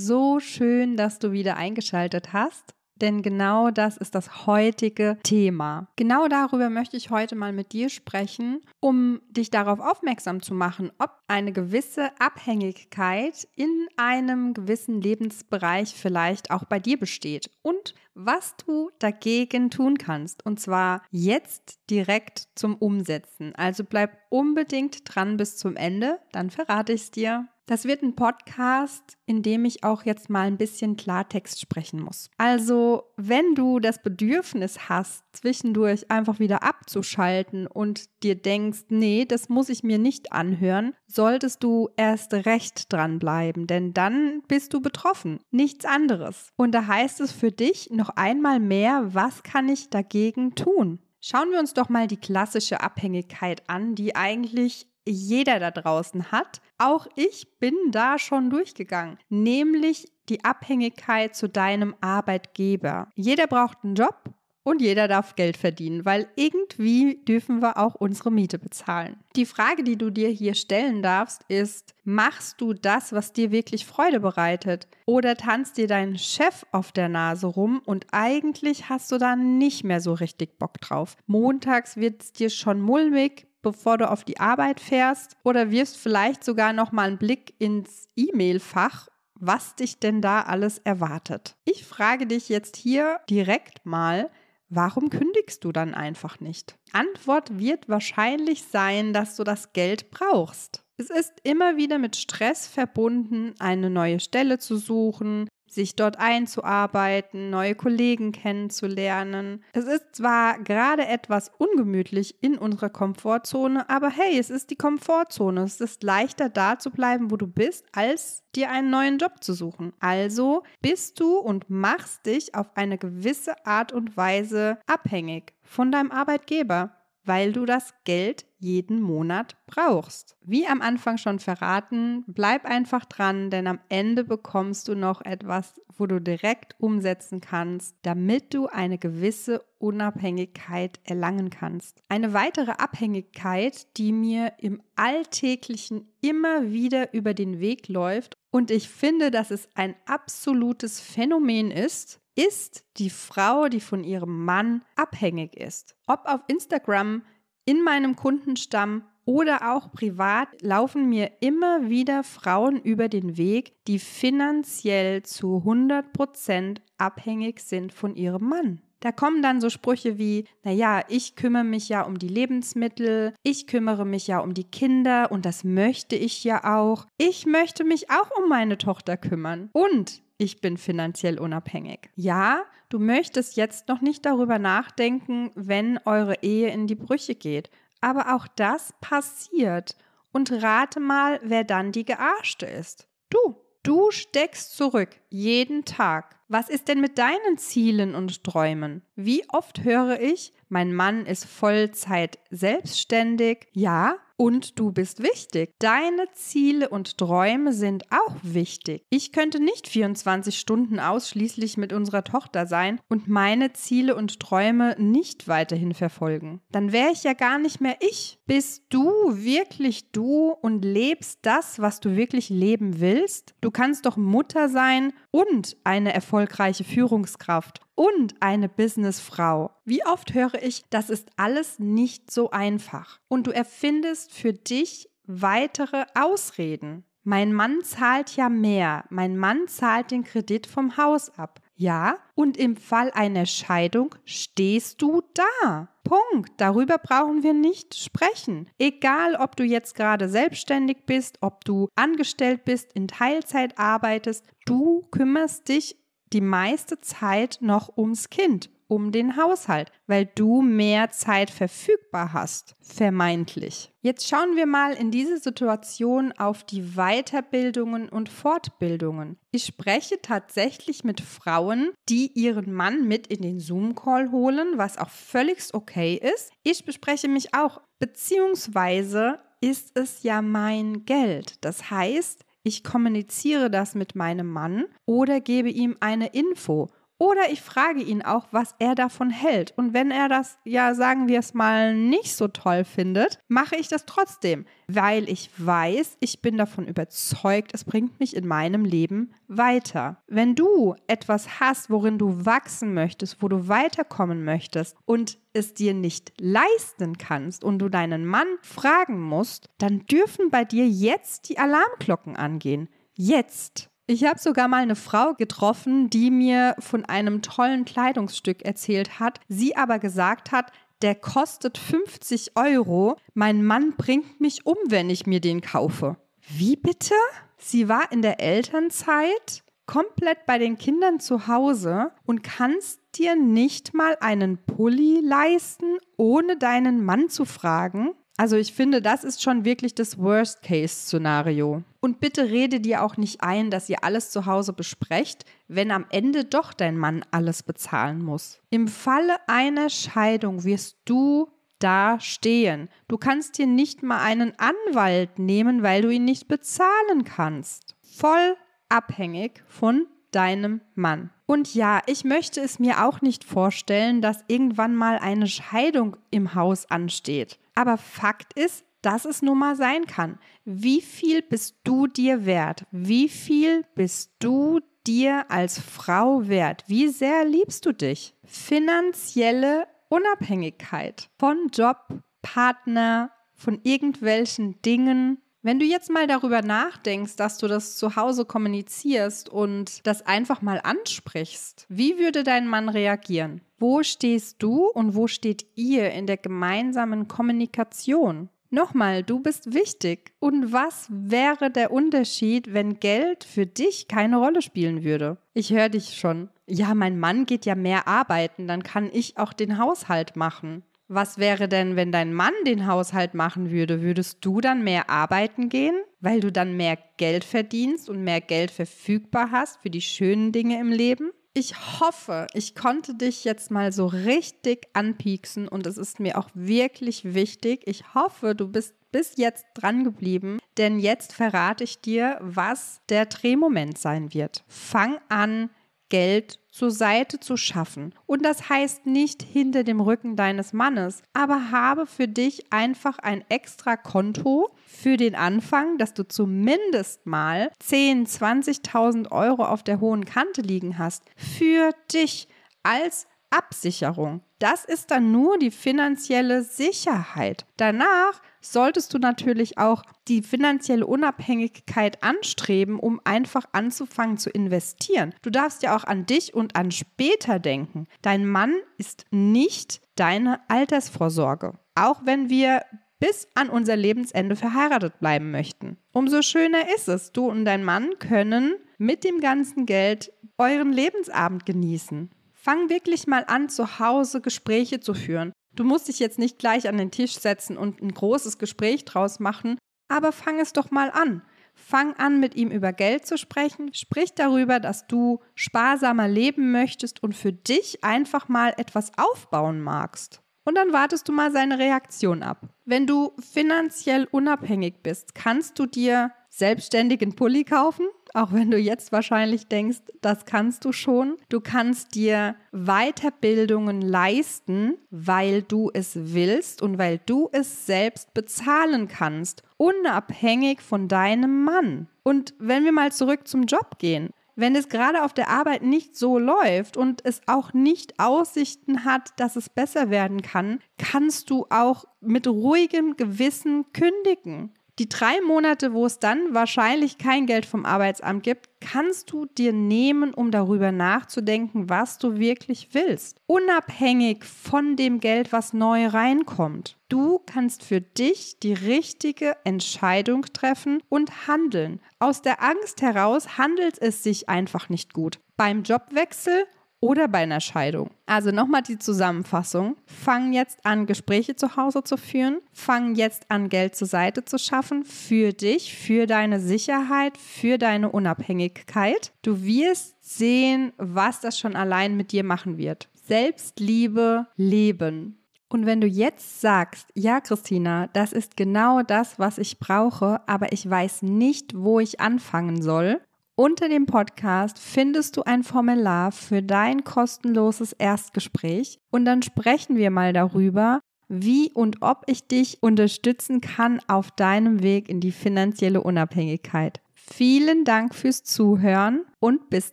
So 0.00 0.38
schön, 0.38 0.96
dass 0.96 1.18
du 1.18 1.32
wieder 1.32 1.56
eingeschaltet 1.56 2.32
hast 2.32 2.72
denn 3.00 3.22
genau 3.22 3.70
das 3.70 3.96
ist 3.96 4.14
das 4.14 4.46
heutige 4.46 5.18
Thema. 5.22 5.88
Genau 5.96 6.28
darüber 6.28 6.70
möchte 6.70 6.96
ich 6.96 7.10
heute 7.10 7.36
mal 7.36 7.52
mit 7.52 7.72
dir 7.72 7.88
sprechen, 7.88 8.60
um 8.80 9.20
dich 9.30 9.50
darauf 9.50 9.80
aufmerksam 9.80 10.42
zu 10.42 10.54
machen, 10.54 10.90
ob 10.98 11.10
eine 11.28 11.52
gewisse 11.52 12.10
Abhängigkeit 12.18 13.46
in 13.54 13.86
einem 13.96 14.54
gewissen 14.54 15.00
Lebensbereich 15.00 15.94
vielleicht 15.94 16.50
auch 16.50 16.64
bei 16.64 16.80
dir 16.80 16.98
besteht 16.98 17.50
und 17.62 17.94
was 18.18 18.56
du 18.66 18.90
dagegen 18.98 19.70
tun 19.70 19.96
kannst. 19.96 20.44
Und 20.44 20.60
zwar 20.60 21.02
jetzt 21.10 21.80
direkt 21.88 22.48
zum 22.54 22.74
Umsetzen. 22.76 23.54
Also 23.54 23.84
bleib 23.84 24.18
unbedingt 24.28 25.02
dran 25.04 25.36
bis 25.36 25.56
zum 25.56 25.76
Ende, 25.76 26.18
dann 26.32 26.50
verrate 26.50 26.92
ich 26.92 27.02
es 27.02 27.10
dir. 27.10 27.48
Das 27.68 27.84
wird 27.84 28.02
ein 28.02 28.16
Podcast, 28.16 29.18
in 29.26 29.42
dem 29.42 29.66
ich 29.66 29.84
auch 29.84 30.06
jetzt 30.06 30.30
mal 30.30 30.46
ein 30.46 30.56
bisschen 30.56 30.96
Klartext 30.96 31.60
sprechen 31.60 32.00
muss. 32.00 32.30
Also, 32.38 33.02
wenn 33.18 33.54
du 33.54 33.78
das 33.78 34.02
Bedürfnis 34.02 34.88
hast, 34.88 35.22
zwischendurch 35.34 36.10
einfach 36.10 36.38
wieder 36.38 36.62
abzuschalten 36.62 37.66
und 37.66 38.08
dir 38.22 38.36
denkst, 38.36 38.84
nee, 38.88 39.26
das 39.26 39.50
muss 39.50 39.68
ich 39.68 39.82
mir 39.82 39.98
nicht 39.98 40.32
anhören, 40.32 40.94
solltest 41.06 41.62
du 41.62 41.90
erst 41.98 42.32
recht 42.32 42.90
dranbleiben, 42.90 43.66
denn 43.66 43.92
dann 43.92 44.40
bist 44.48 44.72
du 44.72 44.80
betroffen, 44.80 45.40
nichts 45.50 45.84
anderes. 45.84 46.54
Und 46.56 46.72
da 46.72 46.86
heißt 46.86 47.20
es 47.20 47.32
für 47.32 47.52
dich 47.52 47.90
noch 47.90 48.07
einmal 48.16 48.60
mehr, 48.60 49.14
was 49.14 49.42
kann 49.42 49.68
ich 49.68 49.90
dagegen 49.90 50.54
tun? 50.54 51.00
Schauen 51.20 51.50
wir 51.50 51.58
uns 51.58 51.74
doch 51.74 51.88
mal 51.88 52.06
die 52.06 52.16
klassische 52.16 52.80
Abhängigkeit 52.80 53.68
an, 53.68 53.94
die 53.94 54.14
eigentlich 54.14 54.86
jeder 55.06 55.58
da 55.58 55.70
draußen 55.70 56.30
hat. 56.30 56.60
Auch 56.78 57.06
ich 57.16 57.58
bin 57.58 57.74
da 57.90 58.18
schon 58.18 58.50
durchgegangen, 58.50 59.18
nämlich 59.28 60.12
die 60.28 60.44
Abhängigkeit 60.44 61.34
zu 61.34 61.48
deinem 61.48 61.94
Arbeitgeber. 62.00 63.08
Jeder 63.14 63.46
braucht 63.46 63.78
einen 63.82 63.94
Job 63.94 64.34
und 64.68 64.82
jeder 64.82 65.08
darf 65.08 65.34
Geld 65.34 65.56
verdienen, 65.56 66.04
weil 66.04 66.28
irgendwie 66.36 67.24
dürfen 67.26 67.62
wir 67.62 67.78
auch 67.78 67.94
unsere 67.94 68.30
Miete 68.30 68.58
bezahlen. 68.58 69.16
Die 69.34 69.46
Frage, 69.46 69.82
die 69.82 69.96
du 69.96 70.10
dir 70.10 70.28
hier 70.28 70.54
stellen 70.54 71.02
darfst, 71.02 71.42
ist, 71.48 71.94
machst 72.04 72.60
du 72.60 72.74
das, 72.74 73.14
was 73.14 73.32
dir 73.32 73.50
wirklich 73.50 73.86
Freude 73.86 74.20
bereitet? 74.20 74.86
Oder 75.06 75.36
tanzt 75.36 75.78
dir 75.78 75.86
dein 75.86 76.18
Chef 76.18 76.66
auf 76.70 76.92
der 76.92 77.08
Nase 77.08 77.46
rum 77.46 77.80
und 77.86 78.06
eigentlich 78.12 78.90
hast 78.90 79.10
du 79.10 79.16
da 79.16 79.36
nicht 79.36 79.84
mehr 79.84 80.02
so 80.02 80.12
richtig 80.12 80.58
Bock 80.58 80.80
drauf? 80.82 81.16
Montags 81.26 81.96
wird 81.96 82.22
es 82.22 82.32
dir 82.34 82.50
schon 82.50 82.82
mulmig, 82.82 83.46
bevor 83.62 83.96
du 83.96 84.10
auf 84.10 84.24
die 84.24 84.38
Arbeit 84.38 84.80
fährst 84.80 85.36
oder 85.44 85.70
wirfst 85.70 85.96
vielleicht 85.96 86.44
sogar 86.44 86.74
noch 86.74 86.92
mal 86.92 87.08
einen 87.08 87.18
Blick 87.18 87.54
ins 87.58 88.08
E-Mail-Fach, 88.16 89.08
was 89.34 89.76
dich 89.76 89.98
denn 89.98 90.20
da 90.20 90.42
alles 90.42 90.78
erwartet. 90.78 91.56
Ich 91.64 91.86
frage 91.86 92.26
dich 92.26 92.48
jetzt 92.48 92.76
hier 92.76 93.20
direkt 93.30 93.86
mal, 93.86 94.30
warum 94.68 95.10
kündigst 95.10 95.64
du 95.64 95.72
dann 95.72 95.94
einfach 95.94 96.40
nicht? 96.40 96.76
Antwort 96.92 97.58
wird 97.58 97.88
wahrscheinlich 97.88 98.64
sein, 98.64 99.12
dass 99.12 99.36
du 99.36 99.44
das 99.44 99.72
Geld 99.72 100.10
brauchst. 100.10 100.84
Es 100.96 101.10
ist 101.10 101.32
immer 101.44 101.76
wieder 101.76 101.98
mit 101.98 102.16
Stress 102.16 102.66
verbunden, 102.66 103.54
eine 103.58 103.88
neue 103.88 104.20
Stelle 104.20 104.58
zu 104.58 104.76
suchen, 104.76 105.48
sich 105.72 105.96
dort 105.96 106.18
einzuarbeiten, 106.18 107.50
neue 107.50 107.74
Kollegen 107.74 108.32
kennenzulernen. 108.32 109.64
Es 109.72 109.84
ist 109.84 110.16
zwar 110.16 110.58
gerade 110.58 111.06
etwas 111.06 111.50
ungemütlich 111.58 112.42
in 112.42 112.58
unserer 112.58 112.90
Komfortzone, 112.90 113.88
aber 113.88 114.10
hey, 114.10 114.38
es 114.38 114.50
ist 114.50 114.70
die 114.70 114.76
Komfortzone. 114.76 115.62
Es 115.62 115.80
ist 115.80 116.02
leichter 116.02 116.48
da 116.48 116.78
zu 116.78 116.90
bleiben, 116.90 117.30
wo 117.30 117.36
du 117.36 117.46
bist, 117.46 117.84
als 117.92 118.44
dir 118.54 118.70
einen 118.70 118.90
neuen 118.90 119.18
Job 119.18 119.42
zu 119.42 119.52
suchen. 119.52 119.92
Also 120.00 120.62
bist 120.80 121.20
du 121.20 121.36
und 121.36 121.70
machst 121.70 122.26
dich 122.26 122.54
auf 122.54 122.76
eine 122.76 122.98
gewisse 122.98 123.66
Art 123.66 123.92
und 123.92 124.16
Weise 124.16 124.78
abhängig 124.86 125.54
von 125.62 125.92
deinem 125.92 126.10
Arbeitgeber 126.10 126.97
weil 127.28 127.52
du 127.52 127.66
das 127.66 127.92
Geld 128.04 128.46
jeden 128.58 129.00
Monat 129.00 129.54
brauchst. 129.66 130.36
Wie 130.42 130.66
am 130.66 130.80
Anfang 130.80 131.18
schon 131.18 131.38
verraten, 131.38 132.24
bleib 132.26 132.64
einfach 132.64 133.04
dran, 133.04 133.50
denn 133.50 133.66
am 133.66 133.78
Ende 133.88 134.24
bekommst 134.24 134.88
du 134.88 134.96
noch 134.96 135.20
etwas, 135.20 135.74
wo 135.96 136.06
du 136.06 136.20
direkt 136.20 136.74
umsetzen 136.80 137.40
kannst, 137.40 137.94
damit 138.02 138.54
du 138.54 138.66
eine 138.66 138.98
gewisse 138.98 139.62
Unabhängigkeit 139.78 140.98
erlangen 141.04 141.50
kannst. 141.50 142.02
Eine 142.08 142.32
weitere 142.32 142.72
Abhängigkeit, 142.72 143.96
die 143.98 144.12
mir 144.12 144.54
im 144.58 144.82
Alltäglichen 144.96 146.08
immer 146.20 146.72
wieder 146.72 147.12
über 147.12 147.34
den 147.34 147.60
Weg 147.60 147.88
läuft 147.88 148.38
und 148.50 148.70
ich 148.70 148.88
finde, 148.88 149.30
dass 149.30 149.50
es 149.50 149.68
ein 149.74 149.94
absolutes 150.06 151.00
Phänomen 151.00 151.70
ist, 151.70 152.20
ist 152.38 152.84
die 152.98 153.10
Frau, 153.10 153.68
die 153.68 153.80
von 153.80 154.04
ihrem 154.04 154.44
Mann 154.44 154.82
abhängig 154.94 155.56
ist. 155.56 155.96
Ob 156.06 156.22
auf 156.26 156.40
Instagram, 156.46 157.22
in 157.64 157.82
meinem 157.82 158.14
Kundenstamm 158.16 159.02
oder 159.24 159.74
auch 159.74 159.92
privat 159.92 160.48
laufen 160.62 161.08
mir 161.08 161.32
immer 161.40 161.90
wieder 161.90 162.22
Frauen 162.24 162.80
über 162.80 163.08
den 163.08 163.36
Weg, 163.36 163.74
die 163.86 163.98
finanziell 163.98 165.22
zu 165.22 165.62
100% 165.66 166.78
abhängig 166.96 167.60
sind 167.60 167.92
von 167.92 168.14
ihrem 168.14 168.48
Mann. 168.48 168.82
Da 169.00 169.12
kommen 169.12 169.42
dann 169.42 169.60
so 169.60 169.68
Sprüche 169.68 170.16
wie, 170.16 170.44
naja, 170.62 171.02
ich 171.08 171.36
kümmere 171.36 171.64
mich 171.64 171.88
ja 171.88 172.02
um 172.02 172.18
die 172.18 172.28
Lebensmittel, 172.28 173.34
ich 173.42 173.66
kümmere 173.66 174.06
mich 174.06 174.28
ja 174.28 174.38
um 174.38 174.54
die 174.54 174.64
Kinder 174.64 175.30
und 175.30 175.44
das 175.44 175.62
möchte 175.62 176.16
ich 176.16 176.42
ja 176.42 176.64
auch. 176.78 177.06
Ich 177.16 177.46
möchte 177.46 177.84
mich 177.84 178.10
auch 178.10 178.30
um 178.42 178.48
meine 178.48 178.78
Tochter 178.78 179.16
kümmern. 179.16 179.70
Und 179.72 180.22
ich 180.38 180.60
bin 180.60 180.76
finanziell 180.76 181.38
unabhängig. 181.38 182.10
Ja, 182.14 182.62
du 182.88 182.98
möchtest 183.00 183.56
jetzt 183.56 183.88
noch 183.88 184.00
nicht 184.00 184.24
darüber 184.24 184.58
nachdenken, 184.58 185.50
wenn 185.54 185.98
eure 186.04 186.42
Ehe 186.42 186.70
in 186.70 186.86
die 186.86 186.94
Brüche 186.94 187.34
geht. 187.34 187.70
Aber 188.00 188.34
auch 188.34 188.46
das 188.46 188.94
passiert. 189.00 189.96
Und 190.32 190.52
rate 190.52 191.00
mal, 191.00 191.40
wer 191.42 191.64
dann 191.64 191.90
die 191.90 192.04
Gearschte 192.04 192.66
ist. 192.66 193.08
Du. 193.28 193.56
Du 193.84 194.10
steckst 194.10 194.76
zurück, 194.76 195.10
jeden 195.30 195.84
Tag. 195.84 196.36
Was 196.48 196.68
ist 196.68 196.88
denn 196.88 197.00
mit 197.00 197.16
deinen 197.16 197.56
Zielen 197.56 198.14
und 198.14 198.44
Träumen? 198.44 199.02
Wie 199.16 199.48
oft 199.48 199.82
höre 199.82 200.20
ich, 200.20 200.52
mein 200.68 200.92
Mann 200.92 201.24
ist 201.24 201.46
Vollzeit 201.46 202.38
selbstständig. 202.50 203.68
Ja, 203.72 204.16
und 204.38 204.78
du 204.78 204.92
bist 204.92 205.22
wichtig. 205.22 205.74
Deine 205.80 206.30
Ziele 206.32 206.88
und 206.88 207.18
Träume 207.18 207.72
sind 207.72 208.04
auch 208.10 208.36
wichtig. 208.42 209.04
Ich 209.10 209.32
könnte 209.32 209.60
nicht 209.62 209.88
24 209.88 210.58
Stunden 210.58 211.00
ausschließlich 211.00 211.76
mit 211.76 211.92
unserer 211.92 212.24
Tochter 212.24 212.66
sein 212.66 213.00
und 213.08 213.28
meine 213.28 213.72
Ziele 213.72 214.14
und 214.14 214.40
Träume 214.40 214.94
nicht 214.98 215.48
weiterhin 215.48 215.92
verfolgen. 215.92 216.60
Dann 216.70 216.92
wäre 216.92 217.10
ich 217.12 217.24
ja 217.24 217.32
gar 217.32 217.58
nicht 217.58 217.80
mehr 217.80 217.96
ich. 218.00 218.38
Bist 218.46 218.84
du 218.90 219.10
wirklich 219.34 220.12
du 220.12 220.50
und 220.50 220.84
lebst 220.84 221.40
das, 221.42 221.80
was 221.80 222.00
du 222.00 222.16
wirklich 222.16 222.48
leben 222.48 223.00
willst? 223.00 223.54
Du 223.60 223.72
kannst 223.72 224.06
doch 224.06 224.16
Mutter 224.16 224.68
sein 224.68 225.12
und 225.32 225.76
eine 225.82 226.14
erfolgreiche 226.14 226.84
Führungskraft 226.84 227.80
und 227.98 228.36
eine 228.38 228.68
Businessfrau. 228.68 229.72
Wie 229.84 230.06
oft 230.06 230.32
höre 230.32 230.62
ich, 230.62 230.84
das 230.88 231.10
ist 231.10 231.30
alles 231.36 231.80
nicht 231.80 232.30
so 232.30 232.50
einfach. 232.50 233.18
Und 233.26 233.48
du 233.48 233.50
erfindest 233.50 234.32
für 234.32 234.52
dich 234.52 235.10
weitere 235.26 236.04
Ausreden. 236.14 237.04
Mein 237.24 237.52
Mann 237.52 237.82
zahlt 237.82 238.36
ja 238.36 238.48
mehr. 238.48 239.04
Mein 239.10 239.36
Mann 239.36 239.66
zahlt 239.66 240.12
den 240.12 240.22
Kredit 240.22 240.68
vom 240.68 240.96
Haus 240.96 241.36
ab. 241.36 241.60
Ja, 241.74 242.18
und 242.36 242.56
im 242.56 242.76
Fall 242.76 243.10
einer 243.10 243.46
Scheidung 243.46 244.14
stehst 244.24 245.02
du 245.02 245.22
da. 245.34 245.88
Punkt. 246.04 246.52
Darüber 246.56 246.98
brauchen 246.98 247.42
wir 247.42 247.52
nicht 247.52 247.96
sprechen. 247.96 248.70
Egal, 248.78 249.34
ob 249.34 249.56
du 249.56 249.64
jetzt 249.64 249.96
gerade 249.96 250.28
selbstständig 250.28 250.98
bist, 251.04 251.38
ob 251.40 251.64
du 251.64 251.88
angestellt 251.96 252.64
bist, 252.64 252.92
in 252.92 253.08
Teilzeit 253.08 253.76
arbeitest, 253.76 254.46
du 254.66 255.02
kümmerst 255.10 255.68
dich 255.68 255.96
die 256.32 256.40
meiste 256.40 257.00
Zeit 257.00 257.58
noch 257.60 257.96
ums 257.96 258.30
Kind 258.30 258.70
um 258.88 259.12
den 259.12 259.36
Haushalt, 259.36 259.92
weil 260.06 260.26
du 260.34 260.62
mehr 260.62 261.10
Zeit 261.10 261.50
verfügbar 261.50 262.32
hast, 262.32 262.74
vermeintlich. 262.80 263.92
Jetzt 264.00 264.26
schauen 264.26 264.56
wir 264.56 264.64
mal 264.64 264.94
in 264.94 265.10
diese 265.10 265.38
Situation 265.38 266.32
auf 266.32 266.64
die 266.64 266.94
Weiterbildungen 266.96 268.08
und 268.08 268.30
Fortbildungen. 268.30 269.36
Ich 269.52 269.66
spreche 269.66 270.20
tatsächlich 270.22 271.04
mit 271.04 271.20
Frauen, 271.20 271.92
die 272.08 272.32
ihren 272.32 272.72
Mann 272.72 273.06
mit 273.06 273.26
in 273.26 273.42
den 273.42 273.60
Zoom-Call 273.60 274.30
holen, 274.32 274.74
was 274.76 274.96
auch 274.96 275.10
völlig 275.10 275.58
okay 275.74 276.14
ist. 276.14 276.50
Ich 276.62 276.86
bespreche 276.86 277.28
mich 277.28 277.54
auch, 277.54 277.82
beziehungsweise 277.98 279.40
ist 279.60 279.98
es 279.98 280.22
ja 280.22 280.40
mein 280.40 281.04
Geld. 281.04 281.62
Das 281.64 281.90
heißt, 281.90 282.44
ich 282.62 282.84
kommuniziere 282.84 283.70
das 283.70 283.94
mit 283.94 284.14
meinem 284.14 284.48
Mann 284.48 284.84
oder 285.06 285.40
gebe 285.40 285.70
ihm 285.70 285.96
eine 286.00 286.28
Info 286.28 286.90
oder 287.18 287.50
ich 287.50 287.60
frage 287.60 288.00
ihn 288.00 288.22
auch, 288.22 288.46
was 288.52 288.74
er 288.78 288.94
davon 288.94 289.30
hält. 289.30 289.74
Und 289.76 289.92
wenn 289.92 290.10
er 290.10 290.28
das, 290.28 290.58
ja, 290.64 290.94
sagen 290.94 291.28
wir 291.28 291.40
es 291.40 291.52
mal, 291.52 291.94
nicht 291.94 292.34
so 292.34 292.48
toll 292.48 292.84
findet, 292.84 293.40
mache 293.48 293.76
ich 293.76 293.88
das 293.88 294.06
trotzdem, 294.06 294.66
weil 294.86 295.28
ich 295.28 295.50
weiß, 295.56 296.16
ich 296.20 296.40
bin 296.40 296.56
davon 296.56 296.86
überzeugt, 296.86 297.72
es 297.74 297.84
bringt 297.84 298.20
mich 298.20 298.36
in 298.36 298.46
meinem 298.46 298.84
Leben 298.84 299.32
weiter. 299.48 300.22
Wenn 300.28 300.54
du 300.54 300.94
etwas 301.08 301.60
hast, 301.60 301.90
worin 301.90 302.18
du 302.18 302.44
wachsen 302.46 302.94
möchtest, 302.94 303.42
wo 303.42 303.48
du 303.48 303.68
weiterkommen 303.68 304.44
möchtest 304.44 304.96
und 305.04 305.38
es 305.52 305.74
dir 305.74 305.94
nicht 305.94 306.32
leisten 306.38 307.18
kannst 307.18 307.64
und 307.64 307.80
du 307.80 307.88
deinen 307.88 308.26
Mann 308.26 308.46
fragen 308.62 309.20
musst, 309.20 309.68
dann 309.78 310.06
dürfen 310.06 310.50
bei 310.50 310.64
dir 310.64 310.86
jetzt 310.86 311.48
die 311.48 311.58
Alarmglocken 311.58 312.36
angehen. 312.36 312.88
Jetzt. 313.16 313.90
Ich 314.10 314.24
habe 314.24 314.38
sogar 314.38 314.68
mal 314.68 314.78
eine 314.80 314.96
Frau 314.96 315.34
getroffen, 315.34 316.08
die 316.08 316.30
mir 316.30 316.74
von 316.78 317.04
einem 317.04 317.42
tollen 317.42 317.84
Kleidungsstück 317.84 318.62
erzählt 318.62 319.20
hat, 319.20 319.38
sie 319.48 319.76
aber 319.76 319.98
gesagt 319.98 320.50
hat, 320.50 320.72
der 321.02 321.14
kostet 321.14 321.76
50 321.76 322.56
Euro, 322.56 323.18
mein 323.34 323.62
Mann 323.62 323.96
bringt 323.98 324.40
mich 324.40 324.64
um, 324.64 324.78
wenn 324.86 325.10
ich 325.10 325.26
mir 325.26 325.42
den 325.42 325.60
kaufe. 325.60 326.16
Wie 326.48 326.74
bitte? 326.74 327.12
Sie 327.58 327.90
war 327.90 328.10
in 328.10 328.22
der 328.22 328.40
Elternzeit 328.40 329.62
komplett 329.84 330.46
bei 330.46 330.56
den 330.56 330.78
Kindern 330.78 331.20
zu 331.20 331.46
Hause 331.46 332.10
und 332.24 332.42
kannst 332.42 333.00
dir 333.14 333.36
nicht 333.36 333.92
mal 333.92 334.16
einen 334.22 334.56
Pulli 334.56 335.20
leisten, 335.22 335.98
ohne 336.16 336.56
deinen 336.56 337.04
Mann 337.04 337.28
zu 337.28 337.44
fragen? 337.44 338.14
Also 338.38 338.56
ich 338.56 338.72
finde, 338.72 339.02
das 339.02 339.24
ist 339.24 339.42
schon 339.42 339.64
wirklich 339.64 339.96
das 339.96 340.16
Worst-Case-Szenario. 340.16 341.82
Und 342.00 342.20
bitte 342.20 342.44
rede 342.44 342.78
dir 342.78 343.02
auch 343.02 343.16
nicht 343.16 343.42
ein, 343.42 343.68
dass 343.68 343.88
ihr 343.88 344.04
alles 344.04 344.30
zu 344.30 344.46
Hause 344.46 344.72
besprecht, 344.72 345.44
wenn 345.66 345.90
am 345.90 346.06
Ende 346.10 346.44
doch 346.44 346.72
dein 346.72 346.96
Mann 346.96 347.24
alles 347.32 347.64
bezahlen 347.64 348.24
muss. 348.24 348.60
Im 348.70 348.86
Falle 348.86 349.36
einer 349.48 349.90
Scheidung 349.90 350.62
wirst 350.62 350.98
du 351.04 351.48
da 351.80 352.20
stehen. 352.20 352.88
Du 353.08 353.18
kannst 353.18 353.58
dir 353.58 353.66
nicht 353.66 354.04
mal 354.04 354.20
einen 354.20 354.52
Anwalt 354.56 355.40
nehmen, 355.40 355.82
weil 355.82 356.02
du 356.02 356.10
ihn 356.10 356.24
nicht 356.24 356.46
bezahlen 356.46 357.24
kannst. 357.24 357.96
Voll 358.02 358.56
abhängig 358.88 359.64
von 359.66 360.06
deinem 360.30 360.80
Mann. 360.94 361.30
Und 361.46 361.74
ja, 361.74 362.02
ich 362.06 362.24
möchte 362.24 362.60
es 362.60 362.78
mir 362.78 363.04
auch 363.04 363.20
nicht 363.20 363.42
vorstellen, 363.42 364.20
dass 364.20 364.44
irgendwann 364.48 364.94
mal 364.94 365.18
eine 365.18 365.46
Scheidung 365.46 366.16
im 366.30 366.54
Haus 366.54 366.90
ansteht. 366.90 367.58
Aber 367.78 367.96
Fakt 367.96 368.54
ist, 368.54 368.84
dass 369.02 369.24
es 369.24 369.40
nun 369.40 369.56
mal 369.56 369.76
sein 369.76 370.06
kann. 370.06 370.40
Wie 370.64 371.00
viel 371.00 371.42
bist 371.42 371.76
du 371.84 372.08
dir 372.08 372.44
wert? 372.44 372.86
Wie 372.90 373.28
viel 373.28 373.84
bist 373.94 374.32
du 374.40 374.80
dir 375.06 375.48
als 375.48 375.78
Frau 375.78 376.48
wert? 376.48 376.82
Wie 376.88 377.06
sehr 377.06 377.44
liebst 377.44 377.86
du 377.86 377.92
dich? 377.92 378.34
Finanzielle 378.44 379.86
Unabhängigkeit 380.08 381.30
von 381.38 381.68
Job, 381.72 382.20
Partner, 382.42 383.30
von 383.54 383.78
irgendwelchen 383.84 384.82
Dingen. 384.82 385.40
Wenn 385.68 385.78
du 385.78 385.84
jetzt 385.84 386.08
mal 386.08 386.26
darüber 386.26 386.62
nachdenkst, 386.62 387.36
dass 387.36 387.58
du 387.58 387.68
das 387.68 387.98
zu 387.98 388.16
Hause 388.16 388.46
kommunizierst 388.46 389.50
und 389.50 390.06
das 390.06 390.24
einfach 390.24 390.62
mal 390.62 390.80
ansprichst, 390.82 391.84
wie 391.90 392.18
würde 392.18 392.42
dein 392.42 392.66
Mann 392.66 392.88
reagieren? 392.88 393.60
Wo 393.78 394.02
stehst 394.02 394.62
du 394.62 394.86
und 394.86 395.14
wo 395.14 395.26
steht 395.26 395.66
ihr 395.74 396.10
in 396.12 396.26
der 396.26 396.38
gemeinsamen 396.38 397.28
Kommunikation? 397.28 398.48
Nochmal, 398.70 399.22
du 399.22 399.40
bist 399.40 399.74
wichtig. 399.74 400.32
Und 400.38 400.72
was 400.72 401.06
wäre 401.10 401.70
der 401.70 401.90
Unterschied, 401.90 402.72
wenn 402.72 402.98
Geld 402.98 403.44
für 403.44 403.66
dich 403.66 404.08
keine 404.08 404.38
Rolle 404.38 404.62
spielen 404.62 405.04
würde? 405.04 405.36
Ich 405.52 405.70
höre 405.70 405.90
dich 405.90 406.16
schon. 406.16 406.48
Ja, 406.66 406.94
mein 406.94 407.20
Mann 407.20 407.44
geht 407.44 407.66
ja 407.66 407.74
mehr 407.74 408.08
arbeiten, 408.08 408.68
dann 408.68 408.82
kann 408.82 409.10
ich 409.12 409.36
auch 409.36 409.52
den 409.52 409.76
Haushalt 409.76 410.34
machen. 410.34 410.82
Was 411.08 411.38
wäre 411.38 411.68
denn, 411.68 411.96
wenn 411.96 412.12
dein 412.12 412.34
Mann 412.34 412.52
den 412.66 412.86
Haushalt 412.86 413.32
machen 413.32 413.70
würde? 413.70 414.02
Würdest 414.02 414.44
du 414.44 414.60
dann 414.60 414.84
mehr 414.84 415.08
arbeiten 415.08 415.70
gehen, 415.70 415.96
weil 416.20 416.40
du 416.40 416.52
dann 416.52 416.76
mehr 416.76 416.98
Geld 417.16 417.44
verdienst 417.44 418.10
und 418.10 418.22
mehr 418.22 418.42
Geld 418.42 418.70
verfügbar 418.70 419.50
hast 419.50 419.80
für 419.80 419.88
die 419.88 420.02
schönen 420.02 420.52
Dinge 420.52 420.78
im 420.78 420.92
Leben? 420.92 421.30
Ich 421.54 421.74
hoffe, 421.98 422.46
ich 422.52 422.74
konnte 422.74 423.14
dich 423.14 423.44
jetzt 423.44 423.70
mal 423.70 423.90
so 423.90 424.06
richtig 424.06 424.86
anpieksen 424.92 425.66
und 425.66 425.86
es 425.86 425.96
ist 425.96 426.20
mir 426.20 426.36
auch 426.36 426.50
wirklich 426.52 427.34
wichtig. 427.34 427.80
Ich 427.86 428.14
hoffe, 428.14 428.54
du 428.54 428.68
bist 428.68 428.94
bis 429.10 429.32
jetzt 429.36 429.64
dran 429.74 430.04
geblieben, 430.04 430.58
denn 430.76 430.98
jetzt 430.98 431.32
verrate 431.32 431.84
ich 431.84 432.00
dir, 432.00 432.38
was 432.42 433.00
der 433.08 433.26
Drehmoment 433.26 433.96
sein 433.96 434.34
wird. 434.34 434.62
Fang 434.68 435.18
an, 435.30 435.70
Geld 436.08 436.58
zur 436.70 436.90
Seite 436.90 437.40
zu 437.40 437.56
schaffen. 437.56 438.14
Und 438.26 438.44
das 438.44 438.68
heißt 438.68 439.06
nicht 439.06 439.42
hinter 439.42 439.82
dem 439.82 440.00
Rücken 440.00 440.36
deines 440.36 440.72
Mannes, 440.72 441.22
aber 441.32 441.70
habe 441.70 442.06
für 442.06 442.28
dich 442.28 442.72
einfach 442.72 443.18
ein 443.18 443.44
extra 443.48 443.96
Konto 443.96 444.70
für 444.86 445.16
den 445.16 445.34
Anfang, 445.34 445.98
dass 445.98 446.14
du 446.14 446.26
zumindest 446.26 447.26
mal 447.26 447.70
10, 447.80 448.26
20.000 448.26 449.32
Euro 449.32 449.64
auf 449.64 449.82
der 449.82 450.00
hohen 450.00 450.24
Kante 450.24 450.62
liegen 450.62 450.98
hast. 450.98 451.24
Für 451.36 451.90
dich 452.12 452.48
als 452.82 453.26
Absicherung. 453.50 454.42
Das 454.58 454.84
ist 454.84 455.10
dann 455.10 455.30
nur 455.30 455.58
die 455.58 455.70
finanzielle 455.70 456.62
Sicherheit. 456.62 457.64
Danach 457.76 458.42
solltest 458.60 459.14
du 459.14 459.18
natürlich 459.18 459.78
auch 459.78 460.02
die 460.26 460.42
finanzielle 460.42 461.06
Unabhängigkeit 461.06 462.22
anstreben, 462.22 462.98
um 462.98 463.20
einfach 463.24 463.66
anzufangen 463.72 464.36
zu 464.36 464.50
investieren. 464.50 465.34
Du 465.42 465.50
darfst 465.50 465.82
ja 465.82 465.96
auch 465.96 466.04
an 466.04 466.26
dich 466.26 466.54
und 466.54 466.76
an 466.76 466.90
später 466.90 467.58
denken. 467.58 468.06
Dein 468.22 468.46
Mann 468.46 468.74
ist 468.96 469.26
nicht 469.30 470.00
deine 470.16 470.60
Altersvorsorge. 470.68 471.78
Auch 471.94 472.20
wenn 472.24 472.50
wir 472.50 472.82
bis 473.20 473.48
an 473.54 473.68
unser 473.68 473.96
Lebensende 473.96 474.56
verheiratet 474.56 475.18
bleiben 475.18 475.50
möchten. 475.50 475.96
Umso 476.12 476.42
schöner 476.42 476.94
ist 476.94 477.08
es, 477.08 477.32
du 477.32 477.46
und 477.46 477.64
dein 477.64 477.84
Mann 477.84 478.18
können 478.18 478.74
mit 478.98 479.24
dem 479.24 479.40
ganzen 479.40 479.86
Geld 479.86 480.32
euren 480.56 480.92
Lebensabend 480.92 481.66
genießen. 481.66 482.30
Fang 482.60 482.90
wirklich 482.90 483.28
mal 483.28 483.44
an, 483.46 483.68
zu 483.68 484.00
Hause 484.00 484.40
Gespräche 484.40 484.98
zu 484.98 485.14
führen. 485.14 485.52
Du 485.76 485.84
musst 485.84 486.08
dich 486.08 486.18
jetzt 486.18 486.40
nicht 486.40 486.58
gleich 486.58 486.88
an 486.88 486.98
den 486.98 487.12
Tisch 487.12 487.38
setzen 487.38 487.76
und 487.76 488.02
ein 488.02 488.12
großes 488.12 488.58
Gespräch 488.58 489.04
draus 489.04 489.38
machen, 489.38 489.78
aber 490.08 490.32
fang 490.32 490.58
es 490.58 490.72
doch 490.72 490.90
mal 490.90 491.10
an. 491.12 491.42
Fang 491.76 492.14
an, 492.14 492.40
mit 492.40 492.56
ihm 492.56 492.72
über 492.72 492.92
Geld 492.92 493.26
zu 493.26 493.38
sprechen. 493.38 493.94
Sprich 493.94 494.34
darüber, 494.34 494.80
dass 494.80 495.06
du 495.06 495.38
sparsamer 495.54 496.26
leben 496.26 496.72
möchtest 496.72 497.22
und 497.22 497.36
für 497.36 497.52
dich 497.52 498.02
einfach 498.02 498.48
mal 498.48 498.74
etwas 498.76 499.12
aufbauen 499.16 499.80
magst. 499.80 500.42
Und 500.64 500.74
dann 500.74 500.92
wartest 500.92 501.28
du 501.28 501.32
mal 501.32 501.52
seine 501.52 501.78
Reaktion 501.78 502.42
ab. 502.42 502.68
Wenn 502.84 503.06
du 503.06 503.32
finanziell 503.38 504.26
unabhängig 504.32 504.96
bist, 505.04 505.36
kannst 505.36 505.78
du 505.78 505.86
dir 505.86 506.32
selbstständigen 506.50 507.36
Pulli 507.36 507.62
kaufen, 507.62 508.06
auch 508.34 508.52
wenn 508.52 508.70
du 508.70 508.78
jetzt 508.78 509.12
wahrscheinlich 509.12 509.66
denkst, 509.66 510.00
das 510.20 510.44
kannst 510.44 510.84
du 510.84 510.92
schon. 510.92 511.36
Du 511.48 511.60
kannst 511.60 512.14
dir 512.14 512.56
Weiterbildungen 512.72 514.02
leisten, 514.02 514.94
weil 515.10 515.62
du 515.62 515.90
es 515.92 516.12
willst 516.14 516.82
und 516.82 516.98
weil 516.98 517.20
du 517.26 517.48
es 517.52 517.86
selbst 517.86 518.34
bezahlen 518.34 519.08
kannst, 519.08 519.62
unabhängig 519.76 520.80
von 520.80 521.08
deinem 521.08 521.64
Mann. 521.64 522.08
Und 522.22 522.54
wenn 522.58 522.84
wir 522.84 522.92
mal 522.92 523.12
zurück 523.12 523.48
zum 523.48 523.64
Job 523.64 523.98
gehen, 523.98 524.30
wenn 524.58 524.74
es 524.74 524.88
gerade 524.88 525.22
auf 525.22 525.32
der 525.32 525.50
Arbeit 525.50 525.82
nicht 525.82 526.16
so 526.16 526.36
läuft 526.36 526.96
und 526.96 527.24
es 527.24 527.42
auch 527.46 527.74
nicht 527.74 528.18
Aussichten 528.18 529.04
hat, 529.04 529.38
dass 529.38 529.54
es 529.54 529.70
besser 529.70 530.10
werden 530.10 530.42
kann, 530.42 530.80
kannst 530.98 531.48
du 531.50 531.66
auch 531.70 532.06
mit 532.20 532.48
ruhigem 532.48 533.16
Gewissen 533.16 533.84
kündigen. 533.92 534.72
Die 534.98 535.08
drei 535.08 535.40
Monate, 535.42 535.92
wo 535.92 536.06
es 536.06 536.18
dann 536.18 536.54
wahrscheinlich 536.54 537.18
kein 537.18 537.46
Geld 537.46 537.66
vom 537.66 537.84
Arbeitsamt 537.84 538.42
gibt, 538.42 538.68
kannst 538.80 539.30
du 539.30 539.46
dir 539.46 539.72
nehmen, 539.72 540.34
um 540.34 540.50
darüber 540.50 540.90
nachzudenken, 540.90 541.88
was 541.88 542.18
du 542.18 542.38
wirklich 542.38 542.88
willst. 542.92 543.40
Unabhängig 543.46 544.44
von 544.44 544.96
dem 544.96 545.20
Geld, 545.20 545.52
was 545.52 545.72
neu 545.72 546.06
reinkommt. 546.08 546.96
Du 547.08 547.38
kannst 547.46 547.84
für 547.84 548.00
dich 548.00 548.58
die 548.58 548.74
richtige 548.74 549.56
Entscheidung 549.62 550.42
treffen 550.52 551.00
und 551.08 551.46
handeln. 551.46 552.00
Aus 552.18 552.42
der 552.42 552.60
Angst 552.60 553.00
heraus 553.00 553.56
handelt 553.56 554.02
es 554.02 554.24
sich 554.24 554.48
einfach 554.48 554.88
nicht 554.88 555.14
gut. 555.14 555.38
Beim 555.56 555.84
Jobwechsel 555.84 556.64
oder 557.00 557.28
bei 557.28 557.38
einer 557.38 557.60
Scheidung. 557.60 558.10
Also 558.26 558.50
nochmal 558.50 558.82
die 558.82 558.98
Zusammenfassung. 558.98 559.96
Fang 560.06 560.52
jetzt 560.52 560.84
an, 560.84 561.06
Gespräche 561.06 561.56
zu 561.56 561.76
Hause 561.76 562.02
zu 562.02 562.16
führen. 562.16 562.58
Fang 562.72 563.14
jetzt 563.14 563.50
an, 563.50 563.68
Geld 563.68 563.94
zur 563.94 564.08
Seite 564.08 564.44
zu 564.44 564.58
schaffen 564.58 565.04
für 565.04 565.52
dich, 565.52 565.94
für 565.94 566.26
deine 566.26 566.60
Sicherheit, 566.60 567.38
für 567.38 567.78
deine 567.78 568.10
Unabhängigkeit. 568.10 569.32
Du 569.42 569.62
wirst 569.62 570.16
sehen, 570.20 570.92
was 570.96 571.40
das 571.40 571.58
schon 571.58 571.76
allein 571.76 572.16
mit 572.16 572.32
dir 572.32 572.44
machen 572.44 572.78
wird. 572.78 573.08
Selbstliebe 573.26 574.46
leben. 574.56 575.38
Und 575.70 575.84
wenn 575.84 576.00
du 576.00 576.06
jetzt 576.06 576.62
sagst, 576.62 577.08
ja, 577.14 577.40
Christina, 577.40 578.08
das 578.14 578.32
ist 578.32 578.56
genau 578.56 579.02
das, 579.02 579.38
was 579.38 579.58
ich 579.58 579.78
brauche, 579.78 580.40
aber 580.48 580.72
ich 580.72 580.88
weiß 580.88 581.22
nicht, 581.22 581.76
wo 581.76 582.00
ich 582.00 582.20
anfangen 582.20 582.80
soll, 582.80 583.20
unter 583.58 583.88
dem 583.88 584.06
Podcast 584.06 584.78
findest 584.78 585.36
du 585.36 585.42
ein 585.42 585.64
Formular 585.64 586.30
für 586.30 586.62
dein 586.62 587.02
kostenloses 587.02 587.92
Erstgespräch 587.92 589.00
und 589.10 589.24
dann 589.24 589.42
sprechen 589.42 589.96
wir 589.96 590.10
mal 590.10 590.32
darüber, 590.32 591.00
wie 591.28 591.72
und 591.72 591.96
ob 592.00 592.22
ich 592.28 592.46
dich 592.46 592.78
unterstützen 592.82 593.60
kann 593.60 594.00
auf 594.06 594.30
deinem 594.30 594.84
Weg 594.84 595.08
in 595.08 595.18
die 595.18 595.32
finanzielle 595.32 596.00
Unabhängigkeit. 596.00 597.00
Vielen 597.14 597.84
Dank 597.84 598.14
fürs 598.14 598.44
Zuhören 598.44 599.24
und 599.40 599.70
bis 599.70 599.92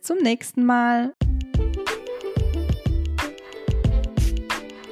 zum 0.00 0.18
nächsten 0.18 0.64
Mal. 0.64 1.12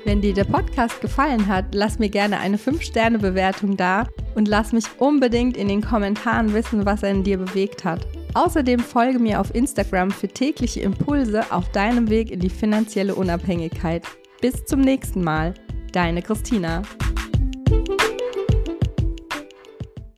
Wenn 0.05 0.21
dir 0.21 0.35
der 0.35 0.45
Podcast 0.45 1.01
gefallen 1.01 1.47
hat, 1.47 1.77
lass 1.77 2.01
mir 2.01 2.11
gerne 2.11 2.41
eine 2.41 2.57
5-Sterne-Bewertung 2.57 3.77
da 3.77 4.09
und 4.35 4.49
lass 4.49 4.73
mich 4.73 4.87
unbedingt 4.99 5.57
in 5.57 5.69
den 5.69 5.81
Kommentaren 5.81 6.53
wissen, 6.53 6.85
was 6.85 7.05
er 7.05 7.13
in 7.13 7.23
dir 7.23 7.39
bewegt 7.39 7.85
hat. 7.85 8.05
Außerdem 8.35 8.81
folge 8.81 9.21
mir 9.21 9.41
auf 9.41 9.55
Instagram 9.55 10.11
für 10.11 10.29
tägliche 10.29 10.81
Impulse 10.81 11.53
auf 11.53 11.71
deinem 11.71 12.11
Weg 12.11 12.31
in 12.31 12.41
die 12.41 12.51
finanzielle 12.51 13.15
Unabhängigkeit. 13.15 14.05
Bis 14.41 14.65
zum 14.65 14.81
nächsten 14.81 15.23
Mal, 15.23 15.55
deine 15.93 16.21
Christina. 16.21 16.83